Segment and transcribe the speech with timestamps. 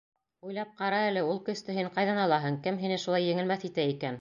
[0.45, 4.09] Уйлап ҡара әле, ул көстө һин ҡайҙан алаһың, кем һине шулай еңелмәҫ итә икән?